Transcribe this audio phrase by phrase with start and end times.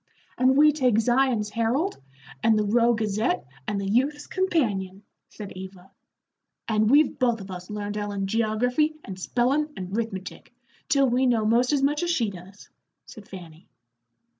[0.35, 2.01] "And we take Zion's Herald,
[2.41, 5.91] and The Rowe Gazette, and The Youth's Companion," said Eva.
[6.67, 10.47] "And we've both of us learned Ellen geography and spellin' and 'rithmetic,
[10.89, 12.67] till we know most as much as she does,"
[13.05, 13.67] said Fanny.